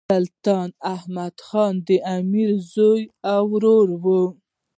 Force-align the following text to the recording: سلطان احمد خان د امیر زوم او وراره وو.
سلطان 0.13 0.69
احمد 0.95 1.35
خان 1.47 1.73
د 1.87 1.89
امیر 2.17 2.49
زوم 2.71 3.03
او 3.33 3.41
وراره 3.53 3.95
وو. 4.03 4.21